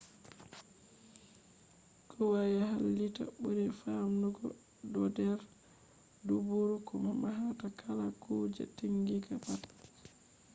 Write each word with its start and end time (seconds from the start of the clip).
kwaya 2.09 2.65
halitta 2.73 3.23
buri 3.41 3.65
famdugo 3.79 4.43
do'der 4.93 5.39
duburu 6.25 6.75
ko 6.87 6.93
mahata 7.23 7.67
kala 7.79 8.07
kuje 8.21 8.63
taginga 8.77 9.35
pat 9.45 9.61